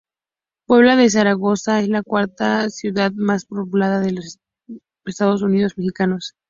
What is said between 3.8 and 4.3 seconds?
de